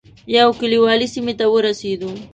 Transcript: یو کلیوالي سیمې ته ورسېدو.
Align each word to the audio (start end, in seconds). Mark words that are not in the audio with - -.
یو 0.37 0.49
کلیوالي 0.59 1.07
سیمې 1.13 1.33
ته 1.39 1.45
ورسېدو. 1.53 2.11